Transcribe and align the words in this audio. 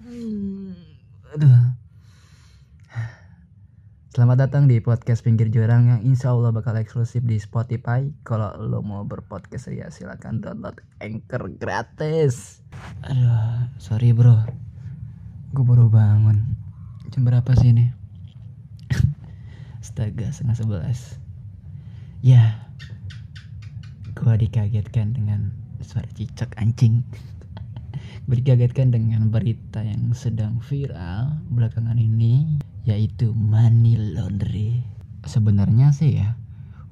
Aduh. 0.00 1.60
Selamat 4.10 4.48
datang 4.48 4.64
di 4.64 4.80
podcast 4.80 5.20
pinggir 5.20 5.52
jurang 5.52 5.92
yang 5.92 6.00
insya 6.00 6.32
Allah 6.32 6.56
bakal 6.56 6.72
eksklusif 6.80 7.20
di 7.20 7.36
Spotify. 7.36 8.08
Kalau 8.24 8.56
lo 8.56 8.80
mau 8.80 9.04
berpodcast 9.04 9.68
ya 9.68 9.92
silakan 9.92 10.40
download 10.40 10.80
Anchor 11.04 11.52
gratis. 11.52 12.64
Aduh, 13.04 13.68
sorry 13.76 14.16
bro, 14.16 14.40
gue 15.52 15.64
baru 15.68 15.92
bangun. 15.92 16.48
Jam 17.12 17.28
berapa 17.28 17.52
sih 17.60 17.76
ini? 17.76 17.92
Astaga, 19.84 20.32
setengah 20.32 20.56
sebelas. 20.56 21.20
Ya, 22.24 22.72
gue 24.16 24.34
dikagetkan 24.48 25.12
dengan 25.12 25.52
suara 25.84 26.08
cicak 26.16 26.56
anjing. 26.56 27.04
Gue 28.30 28.46
dikagetkan 28.46 28.94
dengan 28.94 29.26
berita 29.26 29.82
yang 29.82 30.14
sedang 30.14 30.62
viral 30.62 31.42
belakangan 31.50 31.98
ini 31.98 32.62
yaitu 32.86 33.34
money 33.34 33.98
laundry. 33.98 34.86
Sebenarnya 35.26 35.90
sih 35.90 36.14
ya, 36.14 36.38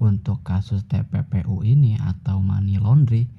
untuk 0.03 0.43
kasus 0.43 0.83
TPPU 0.91 1.63
ini 1.63 1.95
atau 1.95 2.43
money 2.43 2.83
laundry 2.83 3.31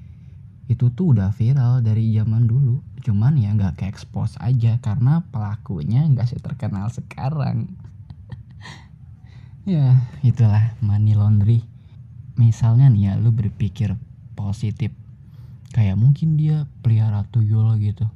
itu 0.72 0.88
tuh 0.96 1.12
udah 1.12 1.36
viral 1.36 1.84
dari 1.84 2.16
zaman 2.16 2.48
dulu. 2.48 2.80
Cuman 3.04 3.36
ya 3.36 3.52
nggak 3.52 3.84
ke 3.84 3.92
expose 3.92 4.40
aja 4.40 4.80
karena 4.80 5.28
pelakunya 5.36 6.08
nggak 6.08 6.32
sih 6.32 6.40
terkenal 6.40 6.88
sekarang. 6.88 7.68
ya 9.76 10.00
itulah 10.24 10.72
money 10.80 11.20
laundry. 11.20 11.68
Misalnya 12.40 12.88
nih 12.88 13.12
ya 13.12 13.14
lu 13.20 13.36
berpikir 13.36 14.00
positif 14.40 14.96
kayak 15.76 15.98
mungkin 15.98 16.36
dia 16.40 16.66
pelihara 16.82 17.26
tuyul 17.30 17.78
gitu 17.78 18.10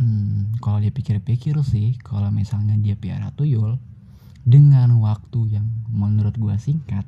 Hmm, 0.00 0.56
kalau 0.64 0.80
dipikir-pikir 0.80 1.52
sih, 1.60 1.92
kalau 2.00 2.32
misalnya 2.32 2.72
dia 2.80 2.96
piara 2.96 3.36
tuyul 3.36 3.76
dengan 4.48 4.88
waktu 5.04 5.60
yang 5.60 5.68
menurut 5.92 6.40
gue 6.40 6.56
singkat, 6.56 7.04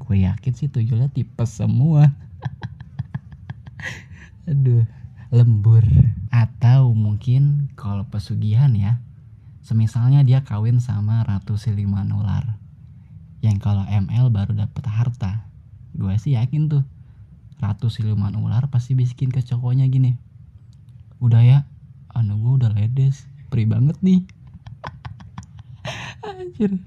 gue 0.00 0.24
yakin 0.24 0.52
sih 0.56 0.72
tuyulnya 0.72 1.12
tipes 1.12 1.60
semua. 1.60 2.16
Aduh, 4.48 4.88
lembur. 5.28 5.84
Atau 6.32 6.96
mungkin 6.96 7.68
kalau 7.76 8.08
pesugihan 8.08 8.72
ya, 8.72 8.96
semisalnya 9.60 10.24
dia 10.24 10.40
kawin 10.40 10.80
sama 10.80 11.20
ratu 11.20 11.60
siluman 11.60 12.08
ular, 12.16 12.56
yang 13.44 13.60
kalau 13.60 13.84
ML 13.92 14.32
baru 14.32 14.56
dapat 14.56 14.88
harta. 14.88 15.44
Gue 15.92 16.16
sih 16.16 16.32
yakin 16.32 16.72
tuh, 16.72 16.84
ratu 17.62 17.88
siluman 17.88 18.36
ular 18.36 18.68
pasti 18.68 18.92
bisikin 18.92 19.32
ke 19.32 19.40
cowoknya 19.40 19.88
gini. 19.88 20.18
Udah 21.20 21.40
ya, 21.40 21.58
anu 22.16 22.40
gue 22.40 22.52
udah 22.64 22.72
ledes 22.72 23.28
pri 23.52 23.68
banget 23.68 24.00
nih 24.00 24.24
anjir 26.24 26.80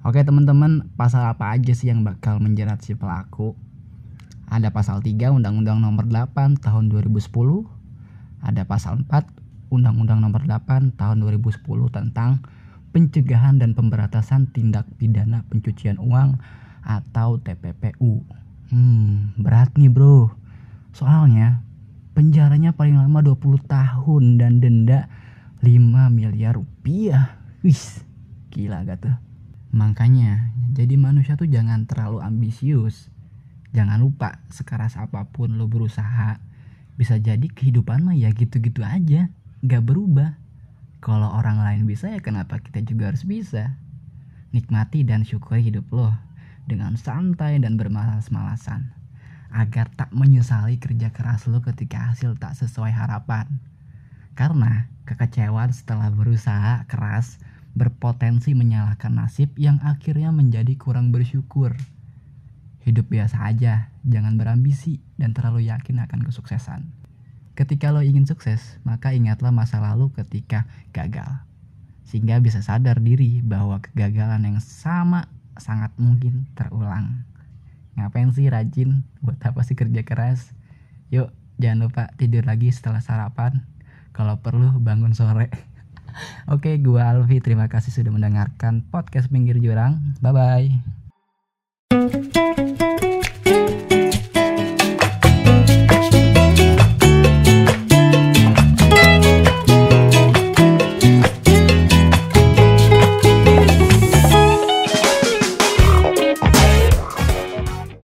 oke 0.00 0.16
teman-teman 0.16 0.88
pasal 0.96 1.20
apa 1.28 1.52
aja 1.52 1.76
sih 1.76 1.92
yang 1.92 2.00
bakal 2.00 2.40
menjerat 2.40 2.80
si 2.80 2.96
pelaku 2.96 3.52
ada 4.48 4.72
pasal 4.72 5.04
3 5.04 5.36
Undang-Undang 5.36 5.80
Nomor 5.84 6.08
8 6.08 6.60
Tahun 6.64 6.84
2010 6.88 7.28
ada 8.44 8.62
pasal 8.64 9.04
4 9.04 9.72
Undang-Undang 9.72 10.20
Nomor 10.24 10.48
8 10.48 10.96
Tahun 10.96 11.16
2010 11.20 11.60
tentang 11.92 12.40
pencegahan 12.96 13.60
dan 13.60 13.76
pemberantasan 13.76 14.48
tindak 14.52 14.88
pidana 15.00 15.42
pencucian 15.50 15.98
uang 15.98 16.38
atau 16.84 17.40
TPPU. 17.42 18.22
Hmm, 18.74 19.30
berat 19.38 19.70
nih 19.78 19.86
bro. 19.86 20.34
Soalnya 20.90 21.62
penjaranya 22.18 22.74
paling 22.74 22.98
lama 22.98 23.22
20 23.22 23.62
tahun 23.70 24.34
dan 24.34 24.58
denda 24.58 25.06
5 25.62 26.10
miliar 26.10 26.58
rupiah. 26.58 27.38
Wis, 27.62 28.02
gila 28.50 28.82
gak 28.82 29.06
tuh? 29.06 29.14
Makanya, 29.70 30.50
jadi 30.74 30.98
manusia 30.98 31.38
tuh 31.38 31.46
jangan 31.46 31.86
terlalu 31.86 32.18
ambisius. 32.18 33.14
Jangan 33.70 34.02
lupa, 34.02 34.42
sekeras 34.50 34.98
apa 34.98 35.22
pun 35.30 35.54
lo 35.54 35.70
berusaha, 35.70 36.42
bisa 36.98 37.14
jadi 37.22 37.46
kehidupan 37.46 38.02
mah 38.02 38.18
ya 38.18 38.34
gitu-gitu 38.34 38.82
aja, 38.82 39.30
gak 39.62 39.86
berubah. 39.86 40.34
Kalau 40.98 41.30
orang 41.30 41.62
lain 41.62 41.86
bisa 41.86 42.10
ya 42.10 42.18
kenapa 42.18 42.58
kita 42.58 42.82
juga 42.82 43.14
harus 43.14 43.22
bisa? 43.22 43.78
Nikmati 44.50 45.06
dan 45.06 45.22
syukuri 45.22 45.62
hidup 45.62 45.86
lo 45.94 46.33
dengan 46.64 46.96
santai 46.96 47.60
dan 47.60 47.76
bermalas-malasan 47.76 48.92
agar 49.54 49.86
tak 49.94 50.10
menyesali 50.10 50.82
kerja 50.82 51.14
keras 51.14 51.46
lo 51.46 51.62
ketika 51.62 52.10
hasil 52.10 52.34
tak 52.42 52.58
sesuai 52.58 52.90
harapan. 52.90 53.46
Karena 54.34 54.90
kekecewaan 55.06 55.70
setelah 55.70 56.10
berusaha 56.10 56.82
keras 56.90 57.38
berpotensi 57.78 58.50
menyalahkan 58.54 59.14
nasib 59.14 59.54
yang 59.54 59.78
akhirnya 59.86 60.34
menjadi 60.34 60.74
kurang 60.74 61.14
bersyukur. 61.14 61.78
Hidup 62.82 63.06
biasa 63.08 63.46
aja, 63.46 63.94
jangan 64.02 64.34
berambisi 64.34 64.98
dan 65.16 65.32
terlalu 65.32 65.70
yakin 65.70 66.02
akan 66.02 66.26
kesuksesan. 66.26 66.90
Ketika 67.54 67.94
lo 67.94 68.02
ingin 68.02 68.26
sukses, 68.26 68.82
maka 68.82 69.14
ingatlah 69.14 69.54
masa 69.54 69.78
lalu 69.78 70.10
ketika 70.18 70.66
gagal. 70.90 71.46
Sehingga 72.02 72.42
bisa 72.42 72.58
sadar 72.58 72.98
diri 72.98 73.38
bahwa 73.40 73.78
kegagalan 73.78 74.42
yang 74.42 74.58
sama 74.58 75.30
sangat 75.58 75.94
mungkin 76.00 76.48
terulang. 76.58 77.26
Ngapain 77.94 78.30
sih 78.34 78.50
rajin? 78.50 79.06
Buat 79.22 79.42
apa 79.42 79.60
sih 79.62 79.78
kerja 79.78 80.02
keras? 80.02 80.54
Yuk 81.14 81.30
jangan 81.62 81.86
lupa 81.86 82.10
tidur 82.18 82.42
lagi 82.46 82.70
setelah 82.74 83.02
sarapan. 83.02 83.62
Kalau 84.14 84.38
perlu 84.42 84.78
bangun 84.78 85.14
sore. 85.14 85.50
Oke 86.54 86.78
gua 86.78 87.14
Alfi. 87.14 87.42
Terima 87.42 87.66
kasih 87.66 87.90
sudah 87.90 88.10
mendengarkan 88.14 88.86
podcast 88.86 89.30
pinggir 89.30 89.58
jurang. 89.58 90.14
Bye 90.22 90.34
bye 90.34 90.93